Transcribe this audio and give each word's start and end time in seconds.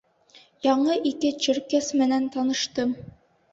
Яңы 0.67 0.95
ике 1.09 1.31
черкес 1.45 1.93
менән 2.01 2.29
таныштым. 2.39 2.99